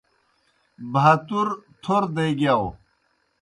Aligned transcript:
بَھاتُور 0.93 1.47
تھور 1.81 2.03
دے 2.15 2.25
گِیاؤ۔ 2.39 2.65